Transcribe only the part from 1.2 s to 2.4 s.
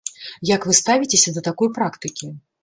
да такой практыкі?